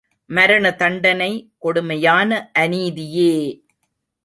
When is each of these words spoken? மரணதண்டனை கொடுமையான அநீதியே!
மரணதண்டனை 0.29 1.29
கொடுமையான 1.57 2.31
அநீதியே! 2.59 3.33